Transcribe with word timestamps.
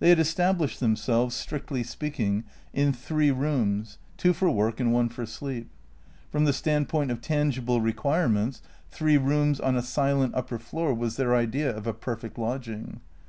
They 0.00 0.08
had 0.08 0.18
established 0.18 0.80
themselves, 0.80 1.36
strictly 1.36 1.84
speaking, 1.84 2.42
in 2.74 2.92
three 2.92 3.30
rooms, 3.30 3.98
two 4.16 4.32
for 4.32 4.50
work 4.50 4.80
and 4.80 4.92
one 4.92 5.08
for 5.08 5.24
sleep. 5.24 5.70
From 6.32 6.46
the 6.46 6.52
standpoint 6.52 7.12
of 7.12 7.20
tangible 7.20 7.80
requirements, 7.80 8.60
three 8.90 9.18
rooms 9.18 9.60
on 9.60 9.76
a 9.76 9.82
silent 9.82 10.34
upper 10.34 10.58
floor 10.58 10.92
was 10.92 11.14
their 11.16 11.36
idea 11.36 11.70
of 11.72 11.86
a 11.86 11.94
perfect 11.94 12.38
lodging. 12.38 13.02